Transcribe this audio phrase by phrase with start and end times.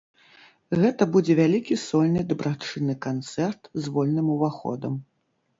[0.83, 4.93] Гэта будзе вялікі сольны дабрачынны канцэрт з вольным уваходам.